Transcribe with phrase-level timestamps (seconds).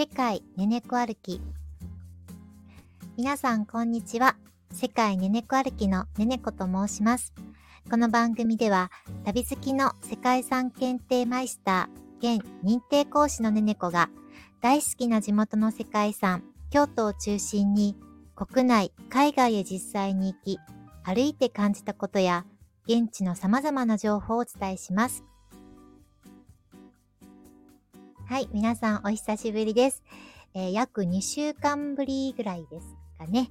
[0.00, 1.42] 世界ねねこ歩き。
[3.18, 4.34] 皆さんこんにちは。
[4.72, 7.34] 世界ねねこ歩きのねねこと申します。
[7.90, 8.90] この番組では
[9.26, 14.08] 旅好きの世界遺産検定マイスター現認定講師のねねこが
[14.62, 17.94] 大好きな地元の世界遺産京都を中心に
[18.34, 20.58] 国内海外へ実際に行き
[21.04, 22.46] 歩いて感じたことや
[22.88, 25.24] 現地の様々な情報をお伝えします。
[28.30, 30.04] はい、皆さんお久しぶりです。
[30.54, 32.86] えー、約2週間ぶりぐらいです
[33.18, 33.48] かね。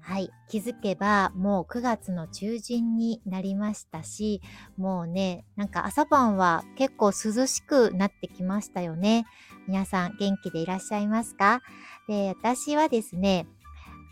[0.00, 4.42] はい、気づけばもう9月の中旬になりましたし、
[4.76, 9.26] もうね、なんか朝晩は結構涼しくなってきましたよね。
[9.66, 11.60] 皆さん元気でいらっしゃいますか？
[12.06, 13.48] で、私はですね、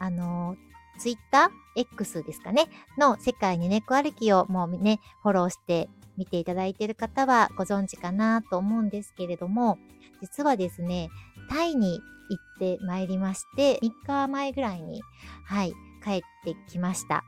[0.01, 0.57] あの
[0.99, 2.67] ツイッター？X ですかね？
[2.99, 9.79] の世界に猫歩きをもうね、フォローして見ていただいている方はご存知かなと思うんですけれども、
[10.21, 11.09] 実はですね、
[11.49, 15.01] タイに行ってまいりまして、3日前ぐらいに、
[15.45, 15.73] はい、
[16.05, 17.25] 帰ってきました。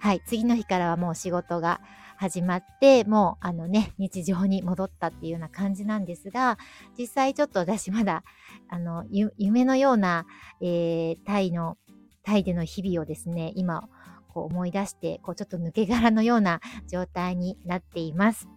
[0.00, 1.80] はい、次の日からはもう仕事が
[2.16, 6.58] 始まって、もうあのね、日常に戻ったっていうような感じなんですが、
[6.98, 8.24] 実際ちょっと私まだ、
[8.68, 10.26] あの、夢のような、
[10.60, 11.76] えー、タイの、
[12.24, 13.88] タイでの日々をですね、今、
[14.32, 18.48] こう思い出して、こうちょっと抜け殻のような状態になっています。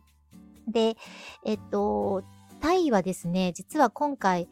[0.67, 0.95] で、
[1.43, 2.23] えっと、
[2.61, 4.47] タイはですね、実は今回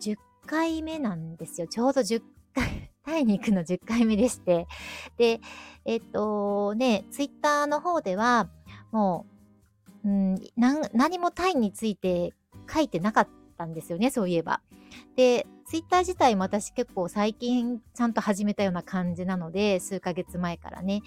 [0.00, 1.66] 10回目なんですよ。
[1.66, 2.22] ちょうど10
[2.54, 4.66] 回、 タイに行くの10回目でして。
[5.16, 5.40] で、
[5.84, 8.48] えっとね、ツイッターの方では、
[8.92, 9.26] も
[10.04, 12.32] う、うん、何もタイについて
[12.72, 14.62] 書いてなかったんですよね、そういえば。
[15.16, 21.02] で、ツイッター自体も私結構最近ちゃんと始めたような感じなので、数ヶ月前からね。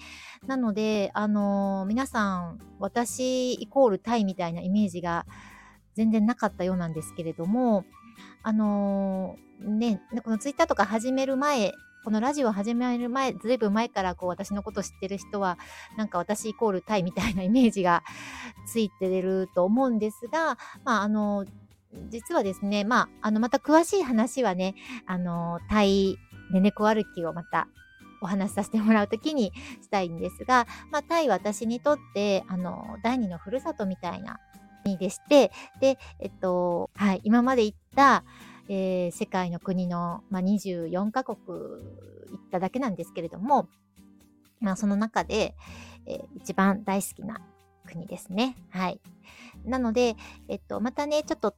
[0.46, 5.26] なので、あのー、皆さん、私イコールタイみたいなイメージが
[5.94, 7.84] 全然なかったようなんですけれども、
[8.44, 11.72] あのー、ね、このツイッターとか始める前、
[12.04, 15.56] このラジオ始める前、ずいぶん前からこう私のこと知ってる人は、
[15.96, 18.02] なんか私イコールタイみたいなイメージが
[18.66, 21.46] ついてると思うんですが、まあ、あの、
[22.08, 24.74] 実はですね、まあ、あの、また詳しい話はね、
[25.06, 26.18] あの、タイ
[26.52, 27.68] ね猫歩きをまた
[28.20, 34.38] お話しさせてもらうときにしたいんですが、まあ、タイは私にとって、あの、第二のふるさとみたいな
[34.84, 38.24] 国でして、で、えっと、はい、今まで行った、
[38.68, 43.68] えー、世界の国の、まあ、24カ国行っただけなんですけれども、
[44.60, 45.56] まあ、その中で、
[46.06, 47.40] えー、一番大好きな
[47.86, 48.56] 国ですね。
[48.70, 49.00] はい。
[49.64, 50.16] なので、
[50.48, 51.56] えっと、またね、ちょっと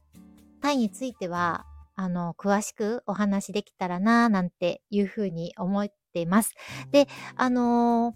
[0.65, 6.55] タイについては、あの、詳しくお話できたらな、なんていうふうに思っています。
[6.91, 8.15] で、あの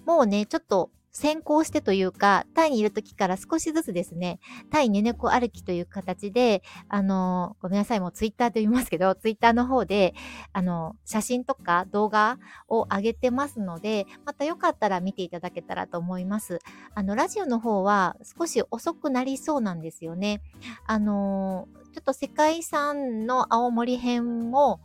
[0.00, 4.38] ー、もうね、ちょっと先行してというか、タイにいる時から少しずつですね、
[4.70, 10.12] タイねねこ歩きという形で、あの、ごめんなさい、もうツイッターと言いますけど、ツイッターの方で、
[10.52, 12.38] あの、写真とか動画
[12.68, 16.58] を上げてますので、またよかったら見ていただけたらと思います。
[16.94, 20.42] あの、ラジオの方は少し遅くなりそうなんですよね。
[20.84, 24.80] あの、ちょっと世界遺産の青森編も、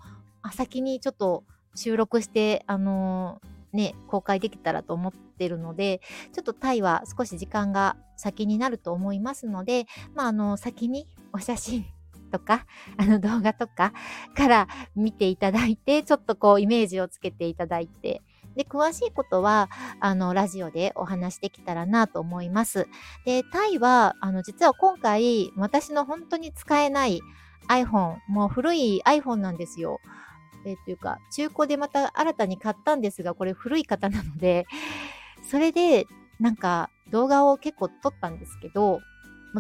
[0.53, 1.43] 先にちょっと
[1.75, 3.41] 収録して、あの
[3.73, 6.01] ね、公開できたらと思ってるので、
[6.33, 11.85] ちょっとタイは少し時間が先になると思いますので、まあ、あの、先にお写真
[12.31, 12.65] とか、
[12.97, 13.93] あの動画とか
[14.35, 18.21] から見ていただいて、ちょっとこうイメージをつけていただいて、
[18.55, 19.69] で、詳しいことは、
[19.99, 22.87] あの、ラジオでお話できたらなと思います。
[23.25, 27.21] で、タイは、あの、実は今回、私の本当に使えない
[27.69, 29.99] iPhone、もう古い iPhone なんですよ。
[30.65, 34.65] えー、というか、中古でまた新たに買ったんですが、これ古い方なので、
[35.51, 36.07] それで、
[36.39, 39.01] なんか動画を結構撮ったんですけど、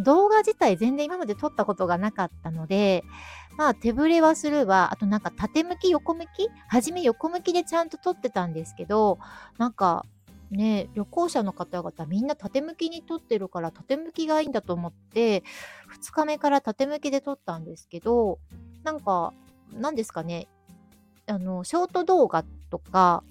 [0.05, 3.03] 動画自体全然今まで撮ったことがなかったので、
[3.57, 4.89] まあ手ぶれはするわ。
[4.93, 6.49] あとなんか縦向き横向き？
[6.69, 9.19] 初め横向きでちゃんと撮ってたんですけど、
[9.57, 10.05] なんか
[10.49, 15.43] ね、旅行者の方々みんな縦向きに撮ってるから縦向きがいいんだと思って、
[15.99, 18.39] 2日目から縦向きで撮ったんですけど、
[18.83, 19.33] なんか、
[19.73, 20.47] なんですかね、
[21.27, 23.23] あの、ショート動画とか、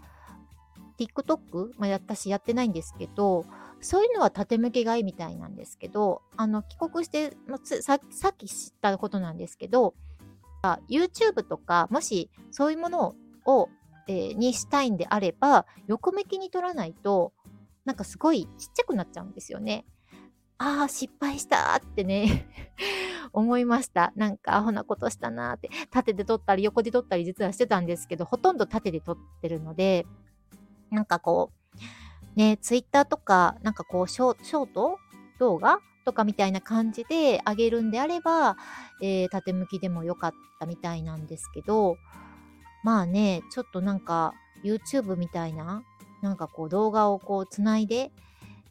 [1.00, 3.46] TikTok、まあ、私やってないんですけど、
[3.80, 9.94] そういうのは縦向けがいいみたいなんですけど、あの、帰国して、まあ、さっき知ったことなんですけど、
[10.88, 13.14] YouTube とか、もしそういうもの
[13.46, 13.70] を、
[14.08, 17.32] えー、にしたいんであれば、横向きに撮らないと、
[17.86, 19.86] なんかすごいちっちゃくなっちゃうんですよね。
[20.58, 22.46] ああ、失敗したってね
[23.32, 24.12] 思いました。
[24.14, 30.06] なんかアホなことしたなーって、縦で撮ったり横で撮ったり実はしてたんですけど、ほとんど縦で撮ってるので、
[30.90, 34.98] なんかこう、ね、ツイッターとか、なんかこうショ、ショート
[35.38, 38.56] 動画とかみたいな感じであげるんであれば、
[39.02, 41.96] えー、縦向きでもよかったみたいなんですけど、
[42.82, 44.34] まあね、ちょっとなんか
[44.64, 45.82] YouTube みたいな、
[46.22, 48.10] なんかこう動画をこうつないで、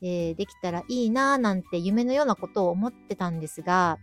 [0.01, 3.97] えー、できたらいいなぁなんて夢のようなことを思ってたんですが、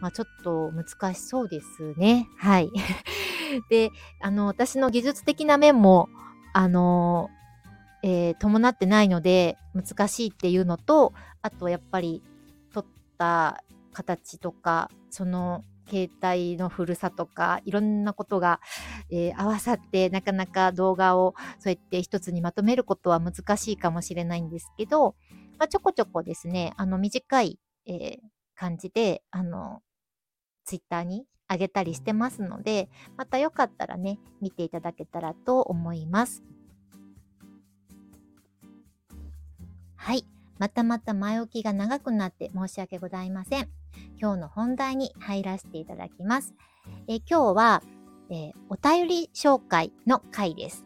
[0.00, 2.28] まあ、ちょっと難しそうですね。
[2.36, 2.70] はい。
[3.70, 3.90] で、
[4.20, 6.08] あの、私の技術的な面も、
[6.52, 7.30] あの、
[8.06, 12.22] えー、伴ってないので難しいっていうのと、あとやっぱり
[12.74, 12.86] 撮っ
[13.16, 13.64] た
[13.94, 18.60] 形とか、その携帯の古さとかいろんなことが、
[19.10, 25.14] えー、合わさってなかなか動画をそうやって一つにまとめることは難しいかもしれないんですけど、
[25.58, 28.18] まあ、ちょこちょこですねあの短い、えー、
[28.54, 29.80] 感じであの
[30.66, 36.42] ツイッターにあげたりしてますのでまたよかったらね見ていただけたらと思います。
[40.04, 40.26] はい。
[40.58, 43.70] またまた前置きが長くなって申し訳ございません。
[44.20, 46.52] 今日の本題に入らせていただきます。
[47.08, 47.82] え今日は、
[48.28, 50.84] えー、お便り紹介の回です。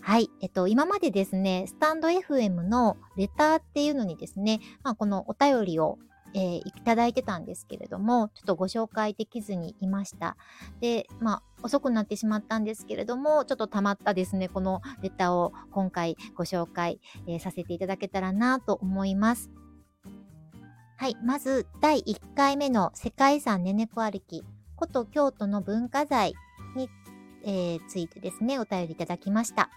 [0.00, 0.30] はい。
[0.40, 5.98] えっと、今までですね、スタンド FM のレターっていうのにですね、まあ、このお便りを
[6.34, 10.36] えー、いただいてたんですけれども、ちょっとご紹介できずにいました。
[10.80, 19.50] で、まあ、遅くなってしまったんですけれども、ちょっとたまったですね、このレタを今回ご紹介、えー、させていただけたらなと思います。
[20.96, 24.44] はい、まず第1回目の世界遺産ねねこ歩き、
[24.78, 26.34] 古都京都の文化財
[26.76, 26.88] に、
[27.44, 29.68] えー、ついてですね、お便りいただきました。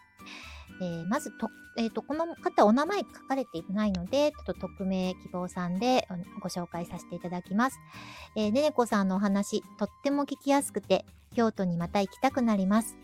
[0.82, 6.08] えー、まずと、えーと、この方お名前書かれていないので、ちょっと匿名希望さんで
[6.40, 7.80] ご紹介させていただきます。
[8.36, 11.06] えー、ねねこさんのお話、とっても聞きやすくて、
[11.36, 12.98] 京都にまた行きたくなります。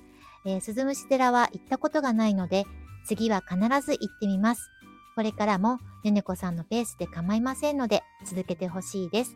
[0.45, 2.65] えー、鈴虫寺は行ったことがないので、
[3.05, 4.69] 次は必ず行ってみます。
[5.15, 9.35] これからもねねこさんのペースで構いませんので、続けてほしいです。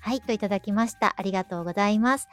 [0.00, 1.14] はい、といただきました。
[1.16, 2.28] ありがとうございます。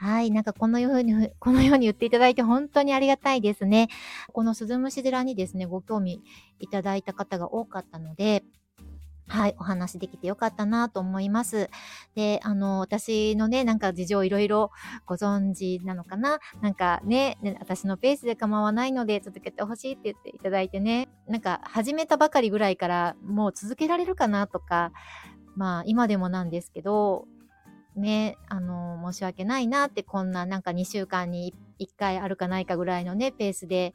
[0.00, 0.30] はい。
[0.30, 3.88] なんかこのように、このように言っていただいて本当にありがたいですね。
[4.32, 6.22] この鈴虫寺にですね、ご興味
[6.58, 8.42] いただいた方が多かったので、
[9.26, 11.68] はい、お話できてよかったなと思います。
[12.14, 14.70] で、あの、私のね、なんか事情いろいろ
[15.04, 16.38] ご存知なのかな？
[16.62, 24.92] なんかね、ね私のペースで構わないので続けてほしいって言っていただいてね、なんか始めたばかりぐらいからもう続けられるかなとか、
[25.56, 27.26] まあ今でもなんですけど、
[27.96, 33.94] ね、あの、申し訳ないなって、こんななんか2週間に1回あるかないかぐらいのね、ペースで、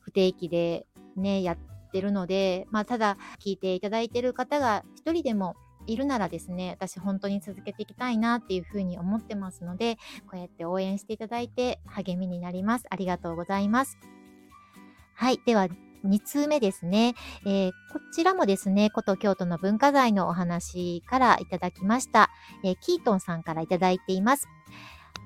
[0.00, 1.58] 不定期でね、やっ
[1.92, 5.56] てるので、まあ、ただ、聞いていただいてる方が1人でも
[5.86, 9.96] いるならですね、私本当に続けていきたいなっていうふうに思ってますので、
[10.30, 12.86] こうやって応援していただいて励みになります。
[12.90, 13.98] ありがとうございます。
[15.14, 15.40] はい。
[15.46, 15.68] では、
[16.06, 17.14] 2通目ですね、
[17.44, 22.30] えー、こちらもですね、古都京都の文化財のお話からいただきました。
[22.64, 24.48] えー、キートンさんからいただいています。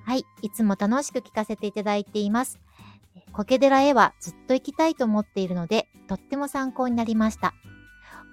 [0.05, 2.59] はい、いつも楽しく聞かせていただいています。
[3.33, 7.55] 苔寺へはずっと行きたいと思っているので、とっても参考になりました。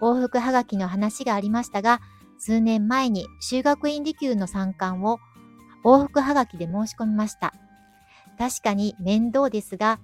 [0.01, 2.01] 往復はがきの話がありましたが、
[2.39, 5.19] 数年前に修学院利休の参観を
[5.83, 7.53] 往復はがきで申し込みました。
[8.37, 9.99] 確かに面倒ですが、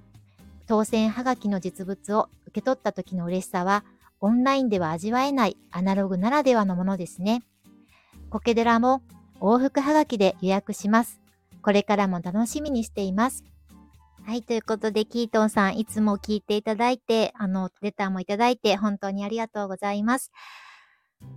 [0.67, 3.83] 当選はがきの実物を受け取った時の嬉しさは、
[4.19, 7.43] オンラインでは味わえないアナログならではのものですね。
[8.29, 9.01] 苔寺も
[9.41, 11.19] 往復はがきで予約します。
[11.61, 13.43] これからも楽しみにしています。
[14.25, 20.31] はい、ということで、キートンさん、いつも聞いていただいて、あの、レターもいただいて、本当にありがとうございます。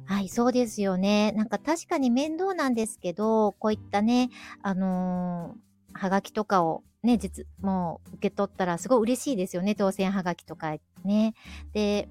[0.05, 1.33] はい、そうですよね。
[1.33, 4.31] なんか確かに面倒なんですけど、こういったね、
[4.63, 9.75] あのー、はがきとかをね、実、もう受け取ったらすごい嬉しいですよね。
[9.75, 11.35] 当選はがきとかね。
[11.73, 12.09] で、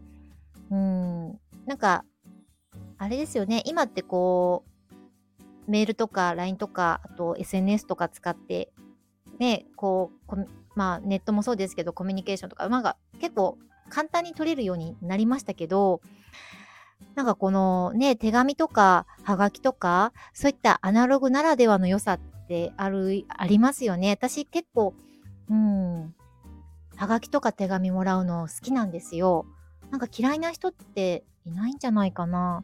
[0.72, 2.06] うん、なんか、
[2.98, 3.62] あれですよね。
[3.66, 4.64] 今ってこ
[5.68, 8.72] う、メールとか LINE とか、あと SNS とか使って、
[9.38, 10.36] ね、こう、
[10.75, 13.58] まあネットもそうですけど、コミュニケーションとか、なんか結構
[13.90, 16.00] 簡単に取れるようになりましたけど、
[17.16, 24.12] なんかこのね、手紙とか、はがきとか、そういったアナログならではの良さっってある、ありますよね。
[24.12, 24.94] 私結構、
[25.50, 26.16] うん、
[26.96, 29.46] はがきとか手紙もらうの好きなんですよ。
[29.92, 32.64] なんか嫌いな人っていないんじゃないかな。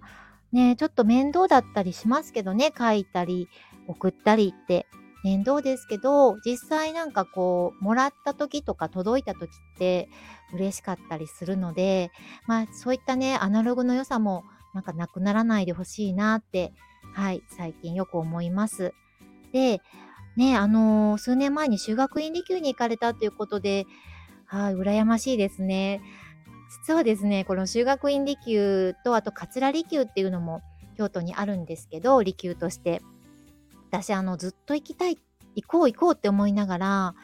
[0.51, 3.47] ねちょっと面倒だったりしますけどね、書いたり
[3.87, 4.85] 送ったりって
[5.23, 10.09] 面倒ですけど、実際なんかこう、もらった時とか届いた時って
[10.53, 12.11] 嬉しかったりするので、
[12.47, 16.73] まあそういったね、アナログの良さもなんかなくならないでほしいなって、
[17.13, 18.93] はい、最近よく思います。
[19.51, 19.81] で、
[20.35, 23.85] ね、あのー、数年前に修学院利休に行かれたということで、
[24.45, 26.01] はい、羨ましいですね。
[26.85, 30.61] 実はですね、この修学院利休と、あと桂利休っていうのも
[30.97, 33.01] 京都にあるんですけど、利休として。
[33.89, 35.17] 私、あの、ずっと行きたい、
[35.55, 37.15] 行こう行こうって思いながら、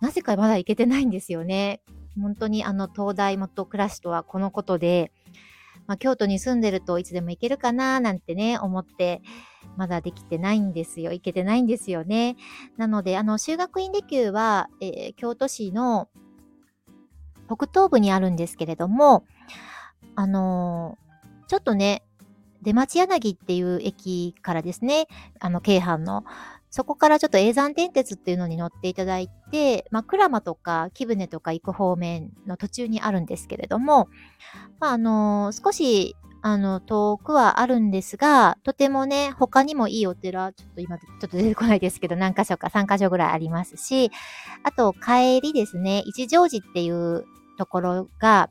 [0.00, 1.80] なぜかまだ行けてないんですよね。
[2.20, 5.12] 本当にあの、東大元暮らしとはこのことで、
[5.86, 9.22] まあ、京都に住んでるといつでも行けるかななんてね、思って、
[9.76, 11.12] まだできてないんですよ。
[11.12, 12.36] 行けてないんですよね。
[12.76, 16.08] なので、あの、修学院利休は、えー、京都市の
[17.46, 19.24] 北東部にあるんですけれども、
[20.14, 22.02] あのー、ちょっとね、
[22.62, 25.08] 出町柳っていう駅からですね、
[25.40, 26.24] あの、京阪の、
[26.70, 34.08] そこからちょっと永山電鉄っていうのに乗っていただいて、まあ、鞍馬とか木舟とか行く方面の途中にあるんですけれども、
[34.80, 44.10] まあ、あのー、少し、あの、遠くはあるんですが、とてもね、他にもいいお寺、ちょっと今、ちょっと出てこないですけど、何箇所か、3箇所ぐらいありますし、
[44.64, 47.24] あと、帰りですね、一乗寺っていう
[47.58, 48.50] ところが、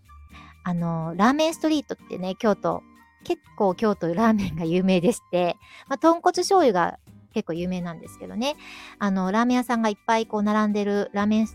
[0.64, 2.82] あの、ラーメンストリートってね、京都、
[3.26, 5.58] 結構京都ラーメンが有名でして、
[5.90, 6.98] まあ、豚骨醤油が
[7.34, 8.56] 結構有名なんですけどね。
[9.00, 11.48] あの、ラーメン屋さんがいっぱいこう並んでるラーメン、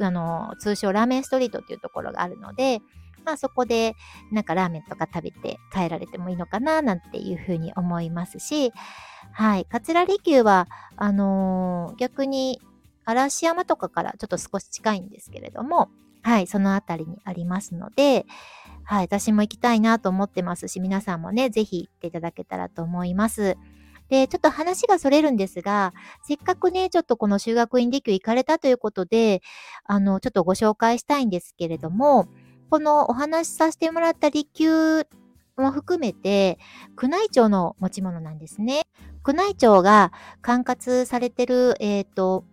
[0.00, 2.80] あの、通称ラーメンストリートっていうところがあるので、
[3.28, 3.94] まあそこで
[4.32, 8.72] なんかラーメンとか食べて帰られてもいいのかななんていうふうに思いますし、
[9.32, 9.66] はい。
[9.66, 10.66] 桂離宮は、
[10.96, 12.62] あのー、逆に
[13.04, 15.90] 嵐山とかからちょっと少し近いんですけれども、
[16.22, 18.24] はい、そのあたりにありますので、
[18.84, 23.58] はい、私も行きたいなと思ってますし、皆さんもね、ぜひ行っていただけたらと思います。
[24.08, 25.92] で、ちょっと話がそれるんですが、
[26.26, 29.42] せっかくね、ちょっとこの修学院利休行かれたということで、
[29.84, 32.26] あの、ちょっとご紹介したいんですけれども、
[32.70, 35.06] このお話しさせてもらった利休
[35.56, 36.58] も含めて、
[37.00, 38.82] 宮内庁の持ち物なんですね。
[39.26, 42.44] 宮内庁が管轄されてる、えっ、ー、と、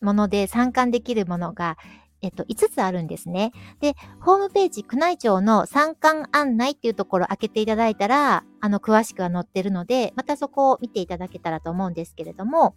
[0.00, 1.76] もので参観できるものが、
[2.20, 3.52] えっと、5つあるんですね。
[3.80, 12.74] で、ホームページ、宮内庁の参観案内っていうところを開けていただいたら、あの、詳しくは載ってるので、またそこを見ていただけたらと思うんですけれども、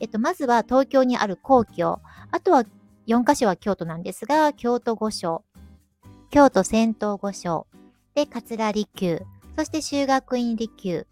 [0.00, 1.98] えっと、まずは東京にある皇居、
[2.30, 2.64] あとは
[3.06, 5.44] 4カ所は京都なんですが、京都御所、
[6.32, 7.66] 京都仙洞御所、
[8.14, 9.20] で、桂離宮、
[9.54, 11.04] そして修学院離宮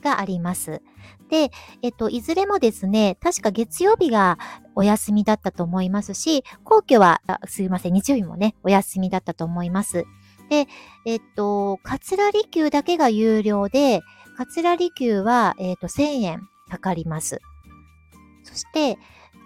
[0.00, 0.80] があります。
[1.28, 1.50] で、
[1.82, 4.38] えっと、いずれもですね、確か月曜日が
[4.76, 10.04] お休みだったと思いますし、皇居は、すいません、日曜日もね、お休みだったと思います。
[10.48, 10.68] で、
[11.04, 14.02] えっと、桂離宮だけが有料で、
[14.36, 17.40] 桂離宮は、えっと、1000円かかります。
[18.44, 18.98] そして、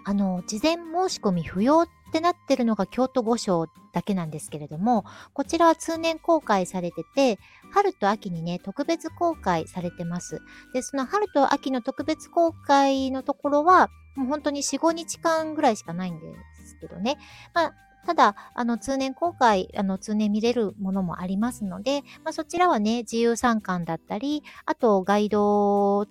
[0.03, 7.39] あの、事前申し込み不要っってなってるのが京都御所だけなんですけれども、こちらは通年公開されてて、
[7.71, 10.41] 春と秋にね、特別公開されてます。
[10.73, 16.25] で、その春と秋の特別公開のところは、もう本当に4、5日間ぐらいしかないんで
[16.65, 17.17] すけどね。
[17.53, 17.73] まあ、
[18.05, 26.05] ただ、あの、通年公開、あの、通年見れるものもありますので、まあ、そちらはね、自由参観だったり、あと、ガイド、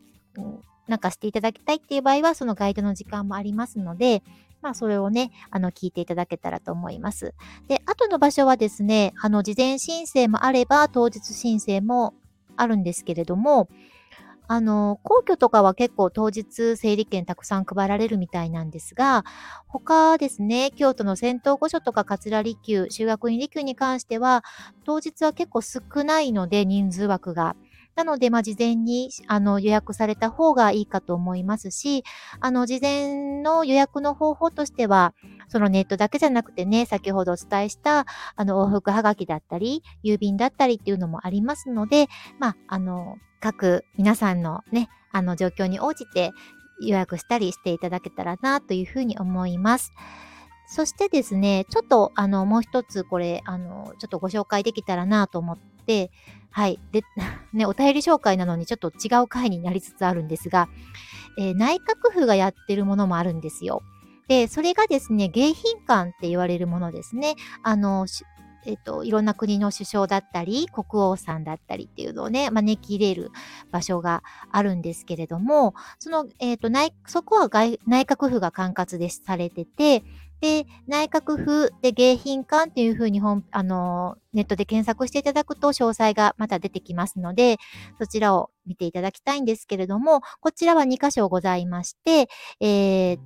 [0.89, 4.23] なんかしていただきたいっていう場合は、そのガイドの時間もありますので、
[4.64, 7.35] まあ、それをね、あの、聞いていただけたらと思います。
[7.68, 12.14] で、後の場所はですね、あの、事前申請もあれば、当日申請も
[12.56, 13.68] あるんですけれども、
[14.49, 19.25] あの、皇居とかは結構当日整理券たくさん配られるみたいなんですが、
[19.68, 24.44] 他ですね、京都の仙洞御所とか桂離宮、修学院離宮に関しては、
[24.85, 27.54] 当日は結構少ないので、人数枠が。
[27.97, 32.05] なので、まあ、事前に、あの、予約された方がいいかと思いますし、
[32.41, 35.15] あの、事前の予約の方法としては、
[35.49, 42.09] そのネットだけじゃなくてね、先ほどお伝えした、あの、往復はがきだったり、郵便だったりっていうのもありますので、
[42.41, 46.33] まあ、あの、各皆さんのね、あの、状況に応じて
[46.81, 49.93] 予約したりしていただけたらな、というふうに思います。
[50.67, 56.11] そしてですね、ちょっと、あの、もう一つこれ、あの、ちょっとご紹介できたらなと思って、
[56.54, 56.78] はい。
[56.92, 57.02] で、
[57.52, 60.68] ね、お便り紹介なのにちょっと違う回になりつつあるんですが、
[61.37, 63.82] えー、内閣府がやってるものもあるんですよ。
[64.28, 67.34] で、それがですね、迎賓館って言われるものですね。
[67.64, 68.06] あの、
[68.66, 73.32] えっ、と、いろんな国の首相だったり、国王さんだったりっていうのをね、招き入れる
[73.73, 80.04] 場所があるんですけれども、その、えっ、と、内、そこは外内閣府が管轄でされてて、
[80.45, 87.57] で、内閣府で迎賓館っていうふうに本、あの、ネットで検索していただくと詳細がまた出てきますので、
[87.99, 92.29] そちらを見ていただきたいんですけれども、こちらは2箇所ございまして、
[92.61, 93.19] えー、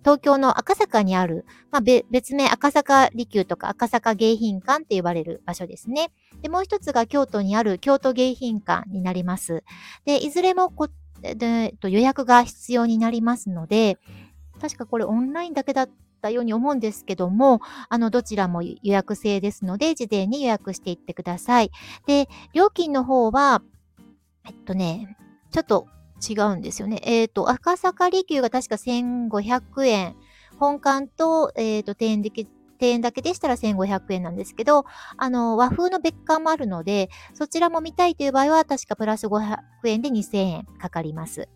[0.00, 6.12] 東京の赤坂にある、まあ、別名赤坂離宮とか赤坂迎賓館って呼ばれる場所ですね。
[6.42, 9.64] で、もう一つが京都にある京都迎賓館になります。
[10.04, 10.90] で、いずれもこ
[11.22, 13.96] で予約が必要になりますので、
[14.60, 15.88] 確かこれオンラインだけだっ
[16.24, 21.70] ったように思うんですけども、あの、どちらも予約制ですので、事前に予約していってください。
[22.06, 23.62] で、料金の方は、
[24.46, 25.18] えっとね、
[25.50, 25.86] ちょっと
[26.26, 27.00] 違うんですよね。
[27.04, 30.16] えっ、ー、と、赤坂離宮が確か1500円。
[30.58, 32.46] 本館と、えっ、ー、と、庭園だけ、
[32.80, 34.84] 庭園だけでしたら1500円なんですけど、
[35.18, 41.48] あの、和風の別館もあるので、そちらも見たいという場合は、確かプラス500円で2000円かかります。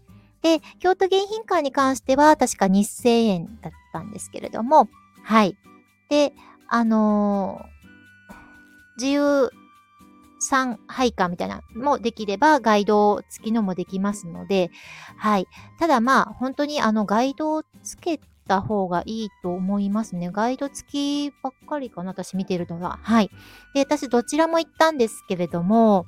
[0.42, 4.88] で、京都迎賓館に関しては、確か2000円だったんですけれども、
[5.25, 5.57] はい。
[6.09, 6.33] で、
[6.68, 8.35] あのー、
[8.97, 9.50] 自由
[10.40, 14.71] 参拝館みたいなのもできれば、ガイド付きのもできますので、
[15.16, 15.47] はい。
[15.78, 20.30] ただまあ、本当にあの、ガイドをつけた方がいいと思いますね。
[20.33, 22.99] ガイド付きばっかりかな、私見てるのは。
[23.02, 23.30] はい。
[23.75, 26.07] で、私どちらも行ったんですけれども、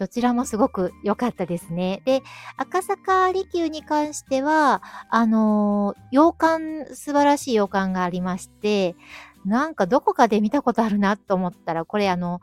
[0.00, 2.00] どちらもすごく良かったですね。
[2.06, 2.22] で、
[2.56, 8.96] 赤坂離宮に関しては、あのー、洋館、素晴らしい洋館がありまして、
[9.44, 12.40] なんかどこかで見たことあるなと思ったら、これあの、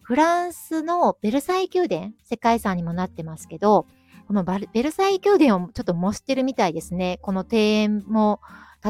[0.00, 3.86] フランスのベルサイ宮殿、世界遺産にもなってますけど、
[4.26, 7.18] このベルサイ宮殿をちょっと模してるみたいですね。
[7.20, 8.40] この庭園も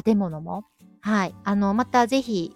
[0.05, 0.67] 建物も。
[1.01, 1.35] はい。
[1.43, 2.55] あの、またぜひ、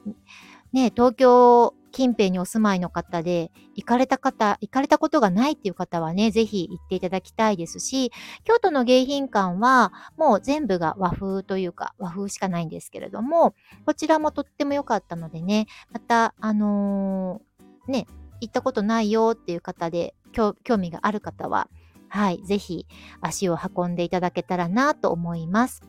[0.73, 8.12] ね、東京近辺にお住まいの方で、行かれた方、行かれたことがないっていう方はね、ぜひ行っていただきたいですし、
[8.45, 18.07] 京都の迎賓館はもう全部が和風というか、和風しかないんですけれども、こちらもとっても良かったのでね、また、あのー、ね、
[18.40, 21.69] 行ったことないよっていう方で、興味がある方は、
[22.09, 22.87] はい、ぜひ
[23.21, 25.83] 足を運んでいただけたらなと思います。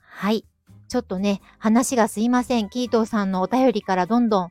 [0.00, 0.44] はい。
[0.88, 2.68] ちょっとね、話がすいません。
[2.68, 4.50] キートーさんのお便りからどんどん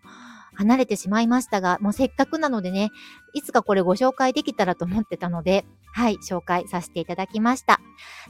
[0.55, 2.91] 離れてしまいましたが、もうせっかくなのでね、
[3.33, 7.79] いつかこれご紹介できたらと思ってたので、はい、紹介させていただきました。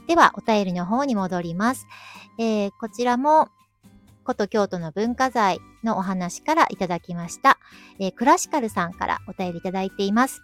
[0.06, 1.86] では、お便りの方に戻ります。
[2.38, 3.48] えー、こちらも、
[4.24, 7.58] 古都京都の文化財のお話からいただきました。
[8.00, 10.42] えー、クラシカルさんからお便りいただいています。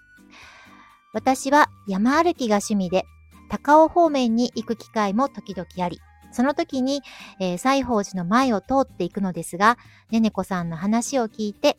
[1.13, 3.05] 私は山歩きが趣味で、
[3.49, 6.01] 高尾方面に行く機会も時々あり、
[6.33, 7.03] その時に、
[7.39, 9.79] えー、西宝寺の前を通っていくのですが、
[10.11, 11.77] ねねこさんの話を聞いて、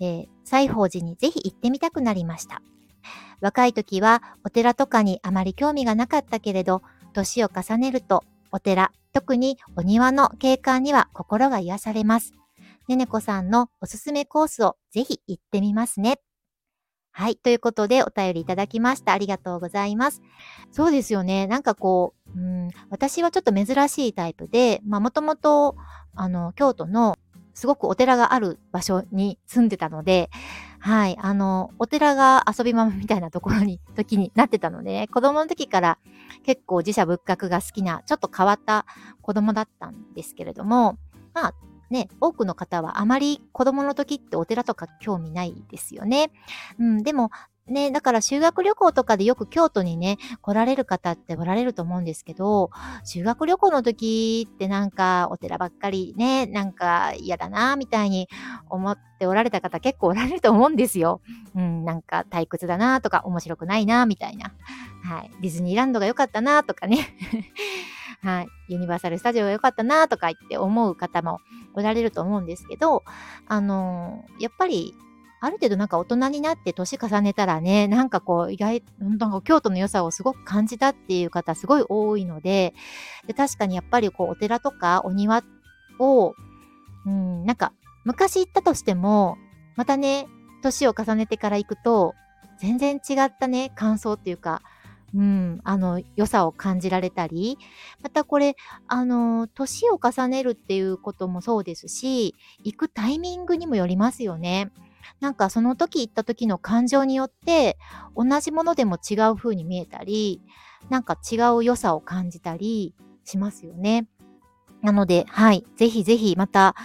[0.00, 2.62] えー、西宝寺にぜひ行ってみたくなりました。
[3.40, 12.34] 若い時はお寺とかにあまり興味がなかったけれど、年を重ねるとお寺、特にお庭の景観には心が癒されます。
[12.88, 16.20] ねねこさんのおすすめコースをぜひ行ってみますね。
[17.20, 17.36] はい。
[17.36, 19.12] ということでお便りいただきました。
[19.12, 20.22] ありがとうございます。
[20.70, 21.46] そうですよね。
[21.46, 25.76] なんかこう、うん、私はちょっと珍しいタイプで、まあもともと、
[26.14, 27.18] あの、京都の
[27.52, 30.30] すごくお寺がある場所に住んでたので、
[30.78, 35.98] はい、あの、お寺が遊び場みたいなところに、 時になってたので、ね、子供の時から
[36.42, 38.86] 結構自社仏閣が好きな、ちょっと変わった
[39.20, 40.96] 子供だったんですけれども、
[41.34, 41.54] まあ、
[41.90, 46.30] ね、多くの方はあまり子供の時ってお寺とか興味ないですよね。
[46.78, 47.30] うん、でも、
[47.70, 52.70] ね、だから修学旅行とかでよく京都にね、来られる方っておられると思うんですけど、
[53.04, 58.28] 修学旅行の時ってなんかお寺ばっかりね、なんか嫌だな、みたいに
[58.68, 61.20] 思っておられた方結構おられると思うんですよ。
[61.54, 64.52] うん、なんか退屈だなとか面白くないな、みたいな。
[65.04, 65.30] はい。
[65.40, 67.16] ディズニーランドが良かったなとかね。
[68.22, 68.48] はい。
[68.68, 71.38] ユニバーサル・スタジオが良かったなとか言って思う方も
[71.74, 73.04] おられると思うんですけど、
[73.46, 74.94] あのー、やっぱり
[75.40, 82.74] ある程度なんか大人になって年重ねたらね、なんかこう意外、なんか京都の良さをすごく感じたっていう方すごい多いので、
[83.26, 85.42] で確かにやっぱりこうお寺とかお庭
[85.98, 86.34] を、
[87.06, 87.72] うん、なんか
[88.04, 89.38] 昔行ったとしても、
[89.76, 90.26] またね、
[90.62, 92.14] 年を重ねてから行くと、
[92.58, 94.60] 全然違ったね、感想っていうか、
[95.14, 97.58] うん、あの、良さを感じられたり、
[98.02, 104.70] またこれ、あの、年を重ねるっていうこともそうですし、行くタイミングにもよりますよね。
[105.18, 107.76] なんかその時行った時の感情によって
[108.16, 110.40] 同じものでも違う風に見えたり、
[110.88, 112.94] なんか違う良さを感じたり
[113.24, 114.06] しますよね。
[114.82, 115.64] なので、はい。
[115.76, 116.76] ぜひぜひまた、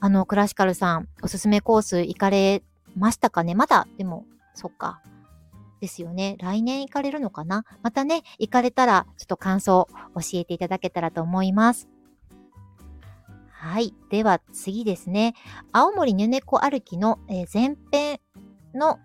[0.00, 2.62] あの、クラシカルさん、おすすめコース行かれ
[2.96, 3.54] ましたかね？
[3.54, 5.00] まだ、でも、そっか。
[5.82, 6.36] ですよね。
[6.38, 7.64] 来年行かれるのかな？
[7.82, 11.88] またね、行かれたら、ちょっと感想教えていただけたらと思います。
[13.50, 13.92] はい。
[14.08, 15.34] では次ですね。
[15.72, 18.20] 青森ねねこ歩きの、え、前編
[18.74, 19.00] の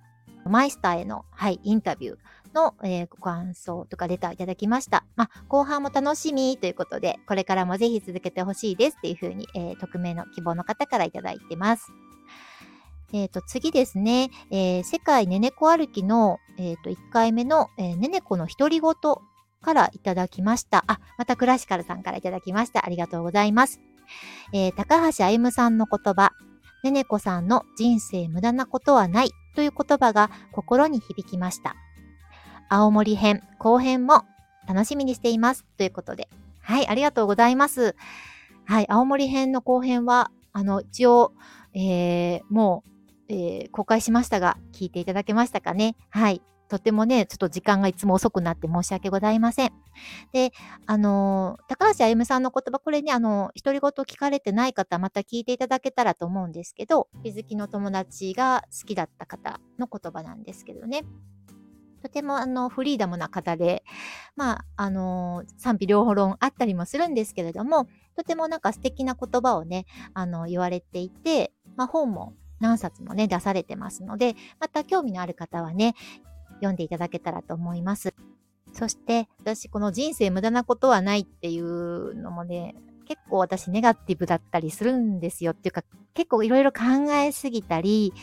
[0.45, 2.17] マイスターへの、はい、インタビュー
[2.53, 5.03] の、えー、ご感想とかレターいただきました。
[5.15, 11.91] まあ、後半も楽しみということで、これからもぜひ続けてほしいですっていうふうに、えー、匿名の希望の方からいただいてます。
[13.13, 18.93] えっ、ー、と、次ですね、えー、世界ねねこ歩きの、えっ、ー、と、1回目の、えー、ねねこの独り言
[19.61, 20.83] からいただきました。
[20.87, 22.85] あ、またクラシカルさんからいただきました。
[22.85, 23.79] ありがとうございます。
[24.53, 26.31] えー、高橋歩さんの言葉、
[26.83, 31.75] ねねこさんの人生無駄なことはないという言葉が心に響きました。
[32.69, 34.25] 青森編、後編も
[34.67, 35.65] 楽しみにしています。
[35.77, 36.27] ということで。
[36.61, 37.95] はい、ありがとうございます。
[38.65, 41.31] はい、青森編の後編は、あの、一応、
[41.73, 42.89] えー、もう、
[43.29, 45.95] えー、公開しましたが、聞いていただけましたかね？
[46.09, 46.41] はい。
[46.69, 49.71] とてもね、ちょっと時間がいつも遅くなって申し訳ございません。
[50.33, 50.51] で、
[50.85, 61.03] あの、高橋歩さんの言葉、これね、あのー、独り言聞かれてない方、また聞いていただけたらと思うんですけど、気づきの友達が好きだった方の言葉なんですけどね。
[62.01, 63.83] とてもあのフリーダムな方で、
[64.35, 75.95] まあ、あの賛否両論あったりもするんですけれども、とてもなんか素敵な言葉をね、あの言われていて、まあ、本も何冊もね、出されてますので、また興味のある方はね、
[76.55, 78.13] 読んでいただけたらと思います。
[78.73, 88.13] そして、私、この人生無駄なことはないっていうのもね、結構私ネガティブだったりするんですよっていうか、結構いろいろ考えすぎたり、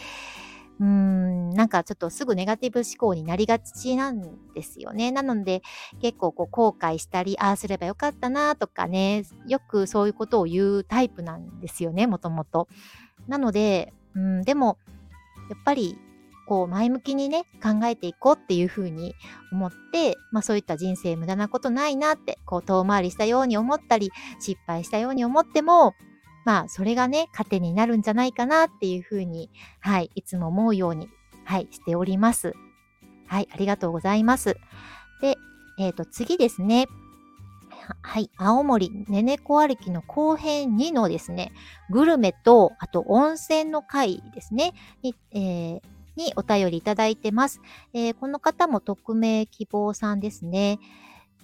[0.80, 5.12] うーん、なんかちょっとすぐネガティブ思考になりがちなんですよね。
[5.12, 5.62] なので
[6.00, 12.68] 結構こう後悔したり、ああすればよかったなとかね、よくそういうことを言うタイプなんですよね、もともと。
[13.28, 14.78] なので、うん、でも、
[15.50, 15.98] やっぱり
[16.46, 19.14] こう前向きにね、考えていこうっていうふうに
[19.52, 25.94] 思って、まあそういった人生無駄なことないなって、こう遠回りしたように思ったり、失敗したように思っても、
[26.44, 29.50] まあそれがね、糧になるんじゃないかなっていうふうに、
[29.80, 31.08] はい、いつも思うように、
[31.44, 32.52] はい、しております。
[33.26, 34.56] はい、ありがとうございます。
[35.22, 35.36] で、
[35.78, 36.86] えっ、ー、と、次ですね。
[38.02, 41.52] はい、青森ねねこ歩きの後編2のですね、
[41.90, 45.80] グルメと、あと温泉の回ですね、に、えー、
[46.16, 47.60] にお便りいただいてます。
[47.92, 50.78] えー、この方も匿名希望さんですね。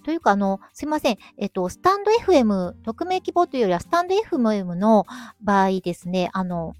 [0.03, 1.17] というか、あの、すいません。
[1.37, 5.05] えっと、スタンド FM、匿名希望というよりは、スタンド FM の
[5.41, 6.75] 場合ですね、あの、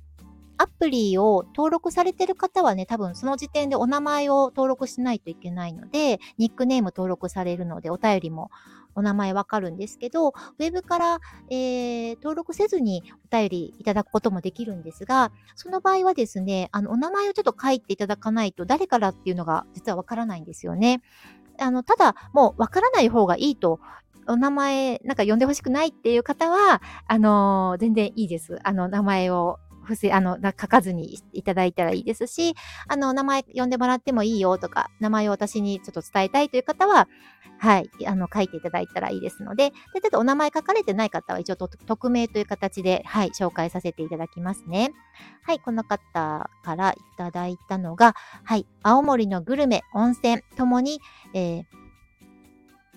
[0.58, 8.52] アプリを登録されてる方はね、多分その時点でお名前を登録しないといけないので、ニックネーム登録されるので、お便りも
[8.96, 21.02] お名前わかるんですけど、ウェブから、えー、登録せずにお便りいただくこともできるんですが、その場合はですね、あの、お名前をちょっと書いていただかないと、誰からっていうのが実はわからないんですよね。
[21.60, 23.80] あの、ただ、もうわからない方がいいと
[24.28, 28.60] お名前、なんか呼んでほしくないっていう方は、あのー、全然いいです。
[28.64, 32.56] あの、名前を不正、あの、書かずにいただいたらいいですし、
[32.88, 37.08] あの、名前呼んでもらってもいいよとか、名前を私にちょっと伝えたいという方は、
[37.60, 44.92] はい、あの、書いていただいたらいいですので、で、ちょっとお名前書かれてない方は一応匿名という形で、はい、紹介させていただきますね。
[45.44, 51.02] はい、この方からいただいたのが、はい、青森のグルメ、温泉ともに、
[51.34, 51.64] えー、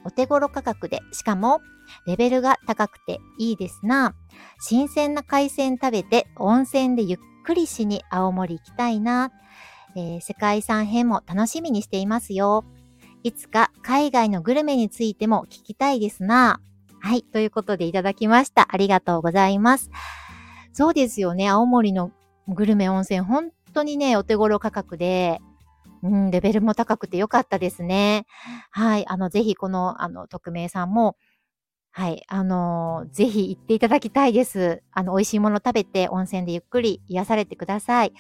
[0.05, 1.61] お手頃価格で、しかも
[2.07, 4.14] レベルが高くていいですな。
[4.61, 9.33] 新鮮な海鮮食べて温泉でゆっくりしに青森行きたいな。
[9.97, 12.64] えー、世界遺産編も楽しみにしていますよ。
[13.23, 16.61] いつか海外のグルメについても聞きたいですな。
[17.01, 17.23] はい。
[17.23, 18.66] ということでいただきました。
[18.70, 19.90] ありがとうございます。
[20.73, 21.49] そうですよね。
[21.49, 22.11] 青森の
[22.49, 25.40] グルメ温泉、本当にね、お手頃価格で、
[26.03, 28.27] うん、レベルも高くてよかったですね。
[28.70, 29.09] はい。
[29.09, 31.16] あの、ぜひこの、あの、匿名さんも、
[31.97, 32.25] はい。
[32.27, 34.83] あのー、ぜひ行っていただきたいです。
[34.91, 38.13] あの、美味しいもの食べて温泉でゆっくり癒されてください。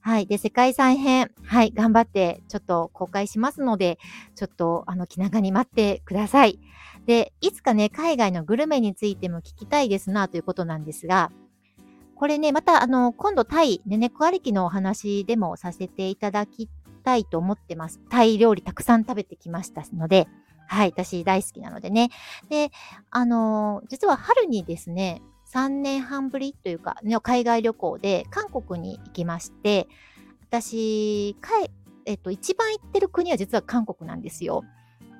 [0.00, 0.26] はい。
[0.26, 1.72] で、世界遺産編、はい。
[1.74, 3.98] 頑張ってちょっと公開しますので、
[4.36, 6.60] ちょっと、あの、気長に待ってください。
[7.06, 11.32] で、いつかね、海外のグルメについても聞きたいですな、ということなんですが、
[12.14, 16.68] これね、また、あの、今度タイ、ねねこありきのお話でもさせていただき
[17.02, 18.00] たいと思ってます。
[18.10, 20.28] タイ料理たくさん食べてきましたので、
[20.68, 22.10] はい、私大好きなのでね。
[22.48, 22.70] で、
[23.10, 29.88] あのー、実は春にですね、3年半ぶりというか、海外旅行で韓国に行きまして、
[30.48, 31.70] 私、え、
[32.04, 34.62] えっと、一番行ってる国は実は韓国なんですよ。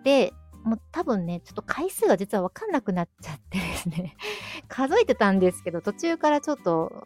[0.04, 0.34] で、
[0.64, 4.16] もう多分ね、ちょっと回数が実はわかんなくなっちゃってですね、
[4.68, 7.04] 数えてたんですけど、途中からちょっと、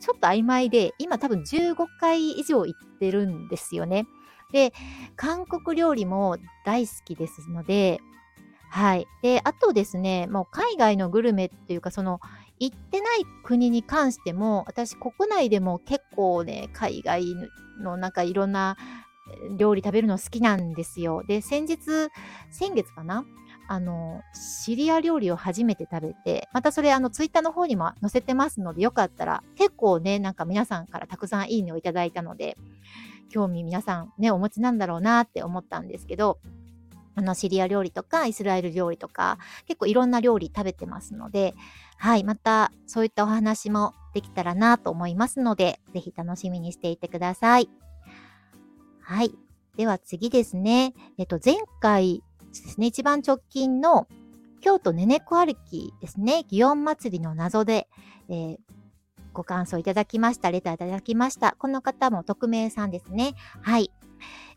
[0.00, 4.06] ちょっと曖昧で、今多分15回以上行ってるんですよね。
[4.54, 4.72] で、
[5.16, 8.00] 韓国料理も大好きですので、
[8.70, 9.08] はい。
[9.20, 12.20] で、あとですね、もう海外のグルメっていうか、その、
[12.60, 17.24] 行ってない国に関しても、私国内でも結構ね、海外
[17.80, 18.76] のなんかいろんな
[19.56, 21.24] 料理食べるの好きなんですよ。
[21.26, 21.78] で、先日、
[22.52, 23.24] 先月かな
[23.66, 32.56] あの、シリア料理を初めて食べて、またそれあのツイッターの方にも載せてますので、よかったら、結構ね、なんか皆さんからたくさんいいねをいただいたので、
[33.34, 36.38] 興味皆さんね、お持ちなんだろうなって思ったんですけど、
[37.16, 41.54] あの、シリア料理とか、イスラエル料理とか、結構いろんな料理食べてますので、
[41.96, 47.68] はい、またそういったお話もできたらなと思いますので、ぜひ楽しみにしていてください。
[49.00, 49.34] はい。
[49.76, 50.94] では次ですね。
[51.18, 54.06] えっと、前回ですね、一番直近の
[54.60, 57.88] 京都ねねこ歩きですね、祇園祭りの謎で、
[58.28, 58.56] えー、
[59.34, 60.50] ご感想いただきました。
[60.50, 61.54] レターいただきました。
[61.58, 63.34] この方も匿名さんですね。
[63.60, 63.90] はい。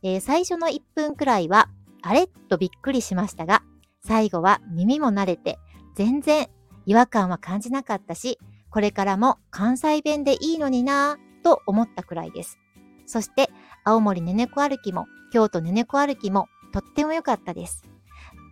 [0.03, 1.67] えー、最初の1分くらいは、
[2.01, 3.63] あれとびっくりしましたが、
[3.99, 5.59] 最後は耳も慣れて、
[5.95, 6.47] 全然
[6.85, 12.59] 違和感は感じなかったし、これからも関西弁でいいのになぁと思ったくらいです。
[13.05, 13.49] そして、
[13.83, 17.83] 青森ねねこ歩きも、京都ねねこ歩きも、とっても良かったです。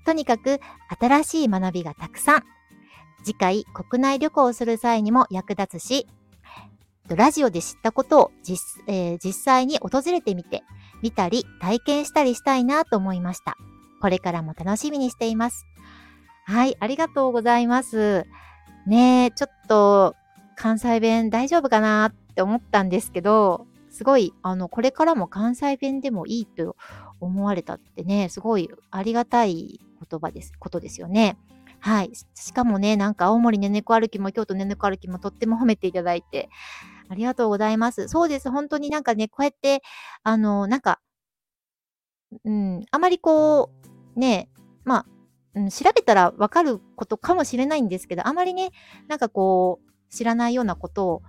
[0.06, 0.60] とにかく、
[1.00, 2.44] 新しい学びがたくさん。
[3.26, 6.08] 次回、国内旅行をする際にも役立つし、
[7.08, 10.62] ラジオで知ったことを実,、えー、実際に訪れてみて、
[11.02, 13.58] 見たり体験したりしたいなと思いました。
[14.00, 15.66] これからも楽しみにしています。
[16.46, 18.28] はい、ありがとうございます。
[18.86, 20.16] ねえ、ちょっと
[20.56, 26.76] 関西弁大丈夫かなって思ったんですけど、すごい、あの、これからも関西弁でもいいと
[27.20, 29.80] 思われたってね、すごいありがたい
[30.12, 31.38] 言葉です、ことですよね。
[31.86, 32.12] はい。
[32.34, 36.50] しかもね、なんか青森ねねこ歩きも京都ねねこ歩きもとっても褒めていただいて、
[37.10, 38.08] ありがとうございます。
[38.08, 38.50] そうです。
[38.50, 39.84] 本当になんかね、こうやって、
[40.24, 41.00] あの、なんか、
[42.43, 43.69] うん、あまりこ
[44.15, 44.50] う、ね、
[44.84, 45.06] まあ、
[45.54, 48.71] うん、調べたらわかることかもしれないんですけど、あまりね、
[49.08, 51.21] なんかこう、知らないようなことを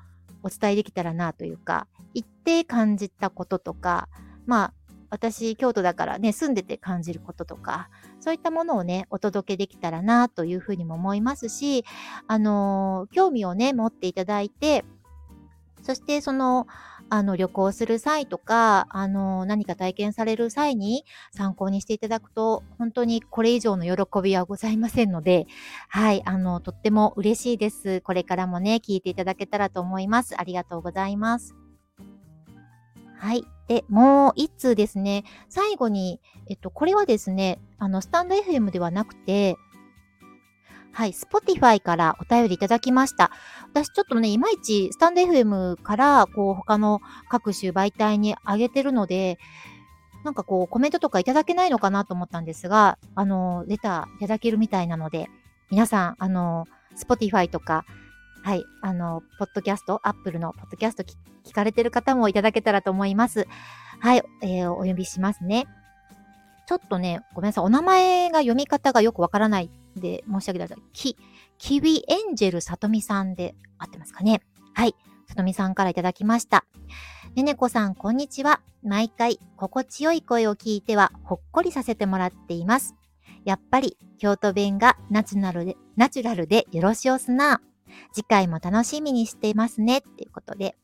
[0.43, 4.09] お伝えできたらなというか、行って感じたこととか、
[4.47, 4.75] まあ、
[5.11, 7.89] 私、京都だからね、住んでて感じることとか、
[8.21, 11.85] そういったものをね、お届けできたらなというふうにも思いますし、
[12.27, 14.85] あのー、興味をね、持っていただいて、
[15.83, 16.67] そしてその、
[17.09, 25.47] あの、旅行する際とか、あの、何か体験される際に参考にしていただくと、本当にこれ以上の喜びはございませんので、
[25.89, 28.01] はい、あの、とっても嬉しいです。
[28.01, 30.35] これからもね、聞いていただけたらと思います。
[30.41, 31.66] ありがとうございます。
[33.19, 33.45] はい。
[33.69, 35.25] で、もう一通ですね。
[35.49, 39.57] 最後に、えっと、これはですね、あの、スタンド FM ではなくて、
[40.93, 43.31] はい、Spotify からお便りいただきました。
[43.71, 49.39] 私ちょっとね、いまいちスタンド FM から、こう、他の各種媒体に上げてるので、
[50.25, 55.29] なんかこう、コメントとかいただけないのかなと思ったんですが、あの、レターいただけるみたいなので、
[55.71, 57.85] 皆さん、あの、Spotify とか、
[58.47, 63.49] はい、あの、ポッドキャスト、Apple のポッドキャスト聞かれてる方もいただけたらと思います。
[63.99, 65.67] はい、えー、お呼びしますね。
[66.69, 67.65] ちょっとね、ごめんなさい。
[67.65, 71.17] お名前が読み方がよくわからないんで申し上げたら、き、
[71.59, 74.43] キウイエンジェルさとみさんで合ってますかね。
[74.75, 74.95] はい。
[75.27, 76.67] さとみさんからいただきました。
[77.35, 78.61] ねねこさん、こんにちは。
[78.85, 82.95] 毎回、心地よい声を聞いては、ほっこりさせてもらっています。
[83.45, 87.61] やっぱり、京都弁がナチュラルで、ナチュラルでよろしおすな。
[88.13, 89.99] 次回も楽しみにしていますね。
[89.99, 90.77] っていうことで。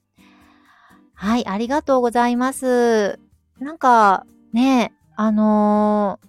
[1.15, 3.19] はい、ありがとうございます。
[3.59, 6.27] なんか、ね、あのー、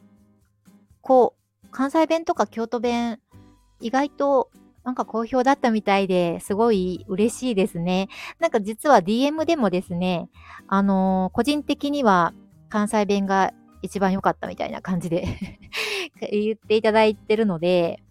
[1.01, 3.19] こう、関西弁とか京都弁、
[3.79, 4.49] 意外と
[4.83, 8.09] なんか好評だったみたいですごい嬉しいですね。
[8.39, 10.29] なんか実は DM でもですね、
[10.67, 12.33] あのー、個人的には
[12.69, 15.25] 関西弁が一番良かったみたいな感じで
[16.31, 18.01] 言っていただいてるので、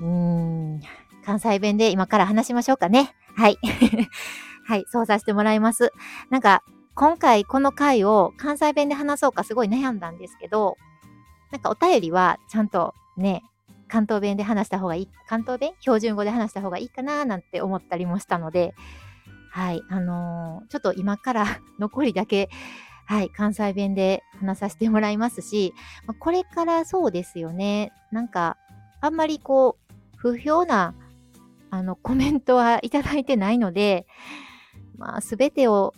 [0.00, 0.80] うーん、
[1.24, 3.14] 関西弁で今から話しましょうかね。
[3.36, 3.58] はい。
[4.66, 5.92] はい、そうさせてもらいます。
[6.30, 6.62] なんか、
[6.94, 10.76] 今回この回を関西弁で話そうかすごい悩んだんですけど、
[11.50, 13.42] なんかお便りはちゃんとね、
[13.88, 15.72] 関東弁で話した方がいい、関東弁？
[15.80, 18.74] 標準語で話した方がいいかななんて思ったりもしたので、
[19.50, 21.46] はい、あのー、ちょっと今から
[21.78, 22.48] 残りだけ、
[23.04, 25.74] はい、関西弁で話させてもらいますし、
[26.18, 27.92] これからそうですよね。
[28.10, 28.56] なんか、
[29.02, 30.94] あんまりこう、不評な、
[31.72, 34.06] あの、コメントはいただいてないので、
[34.98, 35.94] まあ、すべてを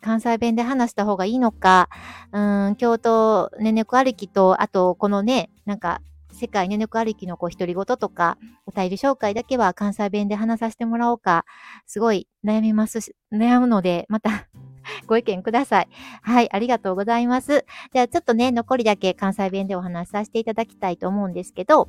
[0.00, 1.88] 関西弁で話した方がいいのか、
[2.32, 11.44] うん、京都ねねこ歩きと、あと、このね、なんか、世界ねねこ歩きのこう独り言とか、お便り紹介だけは関西弁で話させてもらおうか、
[11.86, 14.48] すごい悩みますし、悩むので、また
[15.06, 15.88] ご意見ください。
[16.22, 17.64] はい、ありがとうございます。
[17.92, 21.88] じゃあちょっとね、残りだけ関西弁でお話しさせていただきたいと思うんですけど、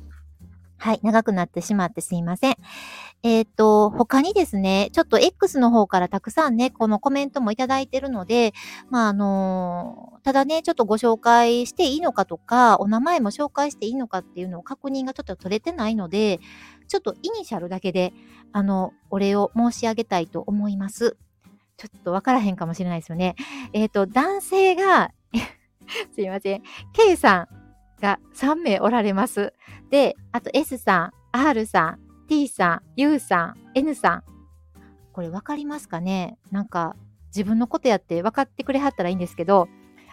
[0.78, 2.56] はい、長くなってしまってすいません。
[3.24, 8.54] えっ、ー、と、他にですね、ちょっと X の方からたくさんね、このコメントもいただいてるので、
[8.88, 16.38] まあ、あのー、ただね、ちょっとご紹介していいのかとか、お名前も紹介していいのかっていうのを確認がちょっと取れてないので、
[16.86, 18.12] ちょっとイニシャルだけで、
[18.52, 21.16] あの、お礼を申し上げたいと思います。
[21.76, 23.34] ちょっとわからへんかもしれないですよね。
[23.72, 25.10] えっ、ー、と、男性が
[26.14, 26.62] すいません。
[26.92, 27.57] K さん
[28.00, 29.52] が3名おられます。
[29.90, 34.22] で、あと S さん、R さん、T さん、U さん、N さん。
[35.12, 36.38] これ分かりますかね？
[36.52, 36.94] なんか
[37.28, 39.68] 自分のことやって分かってくれはったらいいんですけど、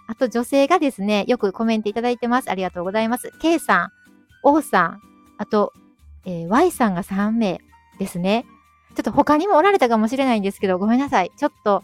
[0.08, 2.50] あと女性がですね、よくコメントいただいてます。
[2.50, 3.32] ありがとうございます。
[3.42, 3.90] K さん、
[4.44, 5.02] O さん、
[5.38, 5.74] あと、
[6.26, 7.60] えー、Y さんが3名
[8.00, 8.46] ですね。
[8.96, 11.32] ちょっと他にもおられたかもしれないんですけど、ごめんなさい。
[11.38, 11.84] ちょっと、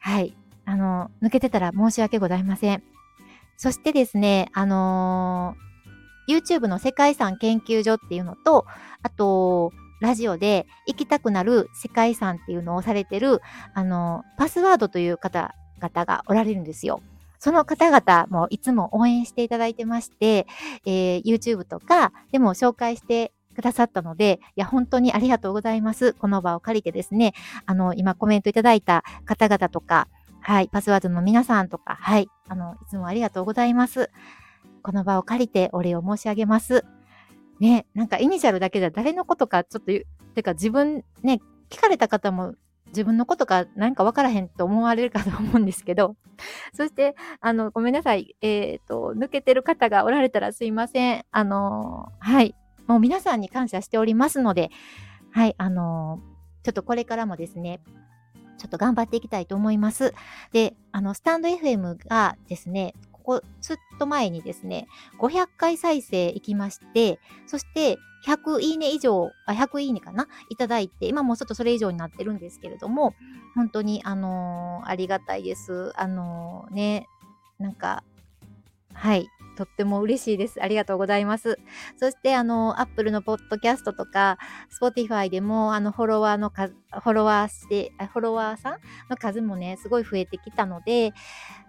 [0.00, 2.82] はい、あの、抜けてたら申し訳ございません。
[3.56, 8.66] そしてですね、あのー、YouTube の世界遺産研究所っていうのと、
[9.02, 13.40] あと、ラジオで行きたくなる世界遺産っていうのをされてる、
[13.74, 17.00] あのー、パスワードという方々がおられるんですよ。
[17.38, 20.46] その方々もいつも応援していただいてまして、
[20.84, 26.12] えー、YouTube とかでも紹介してくださったので、いや、本当にありがとうございます。
[26.12, 27.32] この場を借りてですね、
[27.64, 30.08] あの、今コメントいただいた方々とか、
[30.48, 34.10] はい、パスワードの皆さんとか、はい、あの、いつもありがとうございます。
[34.80, 36.84] この場を借りてお礼を申し上げます。
[37.58, 40.06] ね、なんかイニシャルだけじゃ誰のことかちょっと言う、
[40.36, 42.54] てか自分ね、聞かれた方も
[42.90, 46.14] 自分のことか何か分からへんと思われるかと思うんですけど、
[46.72, 48.36] そして、あの、ごめんなさい。
[48.40, 51.24] えっ、ー、と、抜けてる方がおられたらすいません。
[51.32, 52.54] あの、はい。
[52.86, 54.70] もう皆さんに感謝しておりますので、
[55.32, 56.20] はい、あの、
[56.62, 57.80] ちょっとこれからもですね、
[58.58, 60.14] ちょっと頑張っていきたいと思います。
[60.52, 64.86] で、あの、スタンド FM がですね、ここ、ずっと前にですね、
[65.18, 70.26] 500回再生いきまして、そして100いいね以上、あ、100いいねかな？
[70.48, 73.14] いただいて、今もうちょっとそれ以上になってるんですけれども、
[73.54, 75.92] 本当に、あのー、ありがたいです。
[75.96, 77.06] あのー、ね、
[77.58, 78.04] なんか、
[78.92, 79.28] はい。
[79.56, 80.62] とっても嬉しいです。
[80.62, 81.58] ありがとうございます。
[81.96, 84.38] そして、あの、Apple のポッドキャストとか、
[84.80, 88.78] Spotify でも、あの、フォロワーの数、フォロワーして、フォロワーさん
[89.10, 91.12] の数もね、すごい増えてきたので、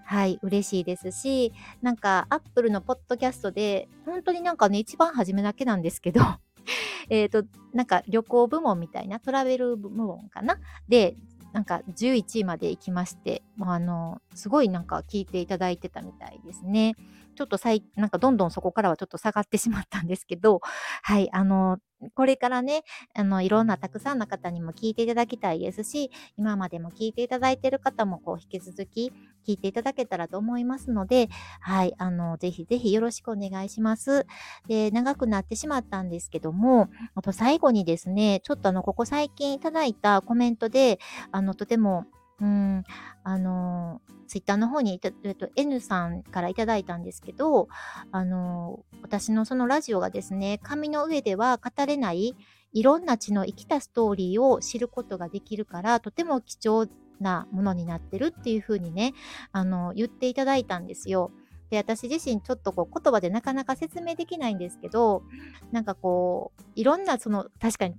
[0.05, 6.21] はい、嬉しいですし、なんか、Apple のポッドキャストで、本当になんかね、一番初めだけなんですけど、
[7.09, 10.59] えっと、なんか旅行部門みたいな、トラベル部門かな？
[10.87, 11.17] で、
[11.53, 16.95] なんか11位まで行きまして、もうあの、すごいなんか聞いていただいてたみたいですね。
[17.37, 20.59] ちょっと最、なんかどんどんそこからはちょっと下がってしまったんですけど、
[21.03, 21.77] はい、あの、
[22.15, 22.83] これからね、
[23.15, 29.11] あの、いろんなたくさんの方にも聞いていただきたいですし、今までも聞いていただいている方も、こう、引き続き
[29.47, 34.25] 聞いていただけたらと思いますので、はい、あの、ぜひぜひよろしくお願いします。
[34.67, 40.99] で、長くなってしまったんですけども、あと最後にですね、ちょっとあの、ここ最近いただいたコメントで、
[41.31, 42.05] あの、とても、
[42.39, 42.83] うん、
[43.23, 47.67] あの、ツイッターの方にいた、えっと、N さんからいただいたんですけど、
[48.11, 52.35] あの、私のそのラジオがですね、紙の上では語れない
[52.73, 56.87] いろんな血の生きたストーリーを知ることができるから、とても貴重
[57.19, 59.13] なものになってるっていうふうにね、
[59.51, 61.31] あの、言っていただいたんですよ。
[61.69, 65.23] で、私自身ちょっとこう言葉でなかなか説明できないんですけど、
[65.71, 67.95] なんかこう、いろんなその、確かに、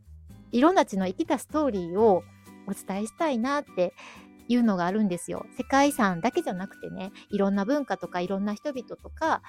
[0.53, 2.23] いろんな血の生きたストーリーを
[2.67, 3.95] お伝えしたいなって
[4.49, 5.47] いうのがあるんですよ。
[5.57, 9.43] 世界遺産だけじゃなくてね、いろんな文化とかいろんな人々とか、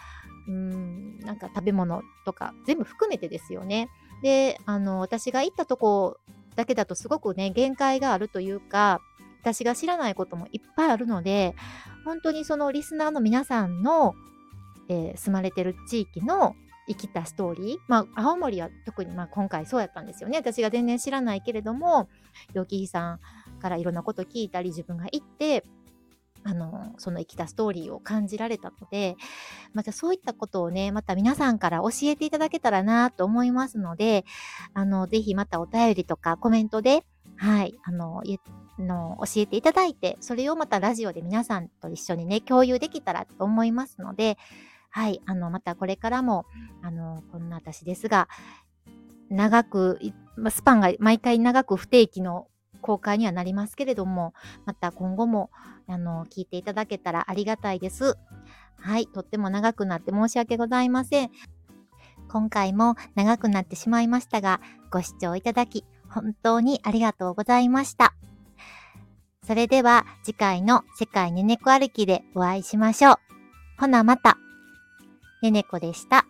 [0.48, 3.90] うん、なんか食べ物とか全部含めてですよね。
[4.22, 6.18] で、あの、私が行ったとこ
[6.56, 9.02] だけだとすごくね、限界があるというか、
[9.42, 11.56] 私が知らないこともいっぱいあるので、
[12.04, 14.16] 本当にそのリスナーの皆さんの、
[14.90, 16.56] えー、住まれてる地域の
[16.90, 17.78] 生きたストーリー。
[17.88, 20.38] まあ、青森は特にまあ今回そうやったんですよね。
[20.38, 22.10] 私が全然知らないけれども、
[22.54, 23.20] 陽気さん
[23.60, 25.64] からいろんなこと聞いたり、自分が行って、
[26.44, 29.16] あの、その生きたストーリーを感じられたので、
[29.74, 34.26] またそういったことをね、また皆さんから教えていただけたらなと思いますので、
[34.74, 38.24] あの、ぜひまたお便りとかコメントで、はい、あの、
[38.78, 44.38] の教えていただいて、それをまたラジオで皆さんと一緒にね、共有できたらと思いますので、
[44.90, 46.46] はい、あの、またこれからも、
[46.82, 48.28] あの、こんな私ですが、
[49.30, 50.00] 長く、
[50.50, 52.48] スパンが毎回長く不定期の
[52.82, 54.34] 公開にはなりますけれども、
[54.66, 55.52] また今後も、
[55.88, 58.18] あの、聞いていただけたらありがたいです。
[58.78, 61.32] はい、とっても長くなって申し訳ございません。
[62.30, 64.62] 今回も長くなってしまいましたが、
[64.92, 68.14] ご視聴いただき、本当にありがとうございました。
[69.46, 73.16] それでは次回の世界ねねこ歩きでお会いしましょう。
[73.80, 74.38] ほなまた。
[75.42, 76.26] ねねこでした。